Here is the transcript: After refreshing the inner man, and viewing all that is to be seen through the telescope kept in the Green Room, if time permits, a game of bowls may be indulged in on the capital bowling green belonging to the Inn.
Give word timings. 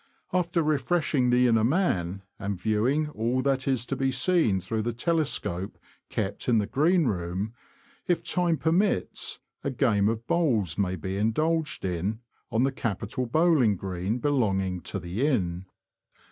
After 0.33 0.63
refreshing 0.63 1.29
the 1.29 1.45
inner 1.45 1.63
man, 1.63 2.23
and 2.39 2.59
viewing 2.59 3.09
all 3.09 3.43
that 3.43 3.67
is 3.67 3.85
to 3.85 3.95
be 3.95 4.11
seen 4.11 4.59
through 4.59 4.81
the 4.81 4.93
telescope 4.93 5.77
kept 6.09 6.49
in 6.49 6.57
the 6.57 6.65
Green 6.65 7.05
Room, 7.05 7.53
if 8.07 8.23
time 8.23 8.57
permits, 8.57 9.37
a 9.63 9.69
game 9.69 10.09
of 10.09 10.25
bowls 10.25 10.75
may 10.75 10.95
be 10.95 11.17
indulged 11.17 11.85
in 11.85 12.19
on 12.51 12.63
the 12.63 12.71
capital 12.71 13.27
bowling 13.27 13.75
green 13.75 14.17
belonging 14.17 14.81
to 14.85 14.97
the 14.99 15.23
Inn. 15.27 15.67